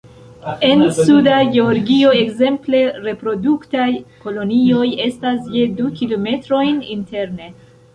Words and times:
En 0.69 0.79
Suda 0.99 1.35
Georgio, 1.57 2.15
ekzemple, 2.23 2.81
reproduktaj 3.09 3.87
kolonioj 4.27 4.91
estas 5.09 5.57
je 5.59 5.71
du 5.79 5.95
kilometrojn 6.03 6.87
interne. 7.01 7.57